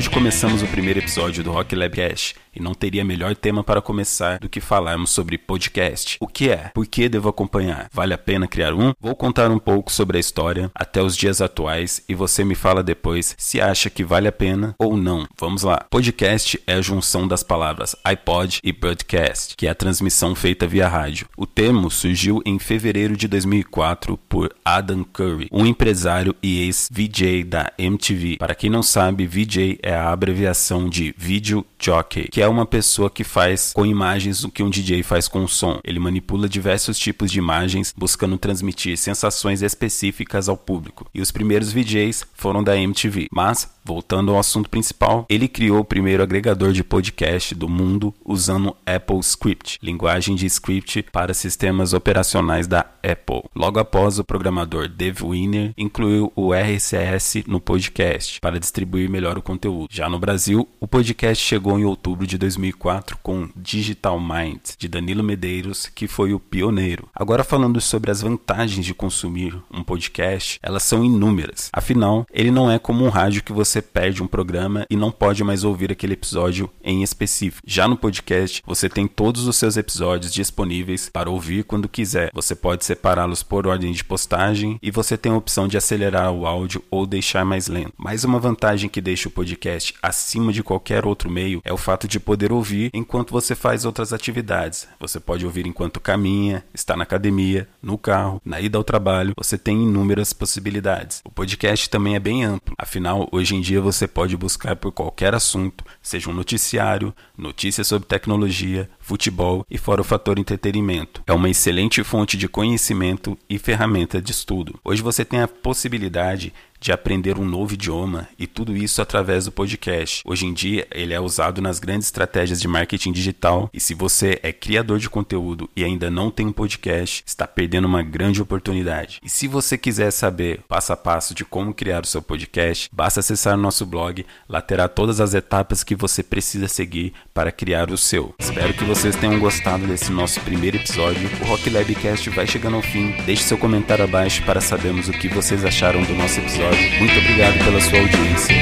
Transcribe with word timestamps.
Hoje 0.00 0.08
começamos 0.08 0.62
o 0.62 0.66
primeiro 0.66 0.98
episódio 0.98 1.44
do 1.44 1.52
Rock 1.52 1.76
Lab 1.76 1.94
Cash 1.94 2.34
e 2.56 2.60
não 2.60 2.72
teria 2.72 3.04
melhor 3.04 3.36
tema 3.36 3.62
para 3.62 3.82
começar 3.82 4.38
do 4.38 4.48
que 4.48 4.60
falarmos 4.60 5.10
sobre 5.10 5.36
podcast. 5.36 6.16
O 6.18 6.26
que 6.26 6.48
é? 6.48 6.70
Por 6.74 6.86
que 6.86 7.06
devo 7.06 7.28
acompanhar? 7.28 7.88
Vale 7.92 8.14
a 8.14 8.18
pena 8.18 8.48
criar 8.48 8.74
um? 8.74 8.92
Vou 8.98 9.14
contar 9.14 9.50
um 9.50 9.58
pouco 9.58 9.92
sobre 9.92 10.16
a 10.16 10.20
história 10.20 10.70
até 10.74 11.02
os 11.02 11.16
dias 11.16 11.40
atuais 11.40 12.02
e 12.08 12.14
você 12.14 12.42
me 12.42 12.54
fala 12.54 12.82
depois 12.82 13.34
se 13.38 13.60
acha 13.60 13.90
que 13.90 14.02
vale 14.02 14.26
a 14.26 14.32
pena 14.32 14.74
ou 14.78 14.96
não. 14.96 15.26
Vamos 15.38 15.62
lá. 15.62 15.84
Podcast 15.90 16.60
é 16.66 16.74
a 16.74 16.82
junção 16.82 17.28
das 17.28 17.42
palavras 17.42 17.94
iPod 18.02 18.60
e 18.64 18.72
broadcast, 18.72 19.54
que 19.54 19.66
é 19.66 19.70
a 19.70 19.74
transmissão 19.74 20.34
feita 20.34 20.66
via 20.66 20.88
rádio. 20.88 21.28
O 21.36 21.46
termo 21.46 21.90
surgiu 21.90 22.42
em 22.46 22.58
fevereiro 22.58 23.16
de 23.16 23.28
2004 23.28 24.16
por 24.28 24.54
Adam 24.64 25.04
Curry, 25.04 25.48
um 25.52 25.66
empresário 25.66 26.34
e 26.42 26.62
ex-VJ 26.62 27.44
da 27.44 27.72
MTV. 27.78 28.38
Para 28.38 28.54
quem 28.54 28.70
não 28.70 28.82
sabe, 28.82 29.26
VJ 29.26 29.78
é 29.82 29.89
a 29.94 30.10
abreviação 30.10 30.88
de 30.88 31.14
Video 31.16 31.64
Jockey, 31.78 32.28
que 32.28 32.42
é 32.42 32.48
uma 32.48 32.66
pessoa 32.66 33.10
que 33.10 33.24
faz 33.24 33.72
com 33.72 33.86
imagens 33.86 34.44
o 34.44 34.50
que 34.50 34.62
um 34.62 34.70
DJ 34.70 35.02
faz 35.02 35.28
com 35.28 35.46
som. 35.48 35.80
Ele 35.84 35.98
manipula 35.98 36.48
diversos 36.48 36.98
tipos 36.98 37.30
de 37.30 37.38
imagens, 37.38 37.94
buscando 37.96 38.38
transmitir 38.38 38.96
sensações 38.96 39.62
específicas 39.62 40.48
ao 40.48 40.56
público. 40.56 41.06
E 41.14 41.20
os 41.20 41.30
primeiros 41.30 41.72
VJs 41.72 42.24
foram 42.34 42.62
da 42.62 42.76
MTV. 42.76 43.28
Mas, 43.32 43.68
voltando 43.84 44.32
ao 44.32 44.38
assunto 44.38 44.68
principal, 44.68 45.26
ele 45.28 45.48
criou 45.48 45.80
o 45.80 45.84
primeiro 45.84 46.22
agregador 46.22 46.72
de 46.72 46.84
podcast 46.84 47.54
do 47.54 47.68
mundo 47.68 48.14
usando 48.24 48.76
Apple 48.86 49.18
Script, 49.20 49.78
linguagem 49.82 50.34
de 50.34 50.46
script 50.46 51.04
para 51.12 51.34
sistemas 51.34 51.92
operacionais 51.92 52.66
da 52.66 52.86
Apple. 53.02 53.42
Logo 53.54 53.78
após, 53.78 54.18
o 54.18 54.24
programador 54.24 54.88
Dave 54.88 55.24
Winner 55.24 55.72
incluiu 55.76 56.32
o 56.36 56.52
RCS 56.52 57.44
no 57.46 57.60
podcast 57.60 58.40
para 58.40 58.60
distribuir 58.60 59.08
melhor 59.08 59.38
o 59.38 59.42
conteúdo. 59.42 59.88
Já 59.90 60.08
no 60.08 60.18
Brasil, 60.18 60.68
o 60.78 60.86
podcast 60.86 61.44
chegou 61.44 61.78
em 61.78 61.84
outubro 61.84 62.26
de 62.26 62.36
2004 62.36 63.18
com 63.22 63.48
Digital 63.56 64.20
Mind, 64.20 64.60
de 64.78 64.88
Danilo 64.88 65.22
Medeiros, 65.22 65.86
que 65.86 66.06
foi 66.06 66.32
o 66.32 66.40
pioneiro. 66.40 67.08
Agora 67.14 67.44
falando 67.44 67.80
sobre 67.80 68.10
as 68.10 68.22
vantagens 68.22 68.84
de 68.84 68.94
consumir 68.94 69.56
um 69.72 69.82
podcast, 69.82 70.58
elas 70.62 70.82
são 70.82 71.04
inúmeras. 71.04 71.70
Afinal, 71.72 72.26
ele 72.32 72.50
não 72.50 72.70
é 72.70 72.78
como 72.78 73.04
um 73.04 73.08
rádio 73.08 73.42
que 73.42 73.52
você 73.52 73.69
perde 73.82 74.22
um 74.22 74.26
programa 74.26 74.86
e 74.88 74.96
não 74.96 75.10
pode 75.10 75.44
mais 75.44 75.64
ouvir 75.64 75.92
aquele 75.92 76.14
episódio 76.14 76.70
em 76.82 77.02
específico. 77.02 77.62
Já 77.66 77.86
no 77.86 77.96
podcast, 77.96 78.62
você 78.66 78.88
tem 78.88 79.06
todos 79.06 79.46
os 79.46 79.56
seus 79.56 79.76
episódios 79.76 80.32
disponíveis 80.32 81.10
para 81.12 81.28
ouvir 81.28 81.64
quando 81.64 81.90
quiser. 81.90 82.30
Você 82.32 82.54
pode 82.54 82.86
separá-los 82.86 83.42
por 83.42 83.66
ordem 83.66 83.92
de 83.92 84.02
postagem 84.02 84.78
e 84.82 84.90
você 84.90 85.18
tem 85.18 85.32
a 85.32 85.36
opção 85.36 85.68
de 85.68 85.76
acelerar 85.76 86.32
o 86.32 86.46
áudio 86.46 86.82
ou 86.90 87.06
deixar 87.06 87.44
mais 87.44 87.68
lento. 87.68 87.92
Mais 87.98 88.24
uma 88.24 88.38
vantagem 88.38 88.88
que 88.88 89.02
deixa 89.02 89.28
o 89.28 89.32
podcast 89.32 89.94
acima 90.02 90.52
de 90.52 90.62
qualquer 90.62 91.04
outro 91.04 91.30
meio 91.30 91.60
é 91.64 91.72
o 91.72 91.76
fato 91.76 92.08
de 92.08 92.18
poder 92.18 92.52
ouvir 92.52 92.90
enquanto 92.94 93.32
você 93.32 93.54
faz 93.54 93.84
outras 93.84 94.12
atividades. 94.12 94.88
Você 94.98 95.20
pode 95.20 95.44
ouvir 95.44 95.66
enquanto 95.66 96.00
caminha, 96.00 96.64
está 96.72 96.96
na 96.96 97.02
academia, 97.02 97.68
no 97.82 97.98
carro, 97.98 98.40
na 98.44 98.60
ida 98.60 98.78
ao 98.78 98.84
trabalho. 98.84 99.34
Você 99.36 99.58
tem 99.58 99.82
inúmeras 99.82 100.32
possibilidades. 100.32 101.20
O 101.24 101.30
podcast 101.30 101.90
também 101.90 102.14
é 102.14 102.20
bem 102.20 102.44
amplo. 102.44 102.74
Afinal, 102.78 103.28
hoje 103.32 103.56
em 103.56 103.59
dia 103.60 103.80
você 103.80 104.08
pode 104.08 104.36
buscar 104.36 104.76
por 104.76 104.92
qualquer 104.92 105.34
assunto, 105.34 105.84
seja 106.02 106.30
um 106.30 106.34
noticiário, 106.34 107.14
notícias 107.36 107.86
sobre 107.86 108.08
tecnologia, 108.08 108.88
futebol 108.98 109.64
e 109.70 109.78
fora 109.78 110.00
o 110.00 110.04
fator 110.04 110.38
entretenimento. 110.38 111.22
É 111.26 111.32
uma 111.32 111.48
excelente 111.48 112.02
fonte 112.02 112.36
de 112.36 112.48
conhecimento 112.48 113.36
e 113.48 113.58
ferramenta 113.58 114.20
de 114.20 114.32
estudo. 114.32 114.78
Hoje 114.84 115.02
você 115.02 115.24
tem 115.24 115.40
a 115.40 115.48
possibilidade 115.48 116.52
de 116.80 116.90
aprender 116.90 117.38
um 117.38 117.44
novo 117.44 117.74
idioma 117.74 118.28
e 118.38 118.46
tudo 118.46 118.76
isso 118.76 119.02
através 119.02 119.44
do 119.44 119.52
podcast. 119.52 120.22
Hoje 120.24 120.46
em 120.46 120.54
dia, 120.54 120.86
ele 120.90 121.12
é 121.12 121.20
usado 121.20 121.60
nas 121.60 121.78
grandes 121.78 122.06
estratégias 122.06 122.60
de 122.60 122.66
marketing 122.66 123.12
digital 123.12 123.68
e 123.72 123.78
se 123.78 123.94
você 123.94 124.40
é 124.42 124.52
criador 124.52 124.98
de 124.98 125.10
conteúdo 125.10 125.68
e 125.76 125.84
ainda 125.84 126.10
não 126.10 126.30
tem 126.30 126.46
um 126.46 126.52
podcast, 126.52 127.22
está 127.26 127.46
perdendo 127.46 127.86
uma 127.86 128.02
grande 128.02 128.40
oportunidade. 128.40 129.20
E 129.22 129.28
se 129.28 129.46
você 129.46 129.76
quiser 129.76 130.10
saber 130.10 130.62
passo 130.66 130.92
a 130.92 130.96
passo 130.96 131.34
de 131.34 131.44
como 131.44 131.74
criar 131.74 132.02
o 132.02 132.06
seu 132.06 132.22
podcast, 132.22 132.88
basta 132.90 133.20
acessar 133.20 133.54
o 133.54 133.60
nosso 133.60 133.84
blog, 133.84 134.24
lá 134.48 134.62
terá 134.62 134.88
todas 134.88 135.20
as 135.20 135.34
etapas 135.34 135.84
que 135.84 135.94
você 135.94 136.22
precisa 136.22 136.66
seguir 136.66 137.12
para 137.34 137.52
criar 137.52 137.90
o 137.90 137.98
seu. 137.98 138.34
Espero 138.38 138.72
que 138.72 138.84
vocês 138.84 139.14
tenham 139.16 139.38
gostado 139.38 139.86
desse 139.86 140.10
nosso 140.10 140.40
primeiro 140.40 140.78
episódio. 140.78 141.28
O 141.42 141.44
Rock 141.46 141.68
Labcast 141.68 142.30
vai 142.30 142.46
chegando 142.46 142.76
ao 142.76 142.82
fim. 142.82 143.12
Deixe 143.26 143.42
seu 143.42 143.58
comentário 143.58 144.04
abaixo 144.04 144.42
para 144.44 144.60
sabermos 144.60 145.08
o 145.08 145.12
que 145.12 145.28
vocês 145.28 145.64
acharam 145.64 146.02
do 146.02 146.14
nosso 146.14 146.40
episódio 146.40 146.69
Muito 146.98 147.18
obrigado 147.18 147.64
pela 147.64 147.80
sua 147.80 147.98
audiência 147.98 148.54